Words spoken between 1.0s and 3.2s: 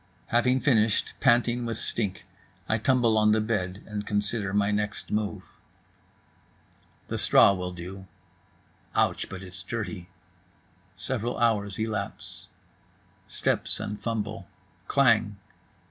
panting with stink, I tumble